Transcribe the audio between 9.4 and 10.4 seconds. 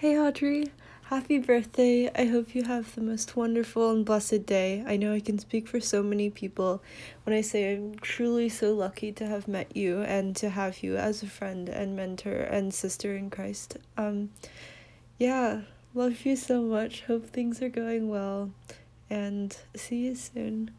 met you and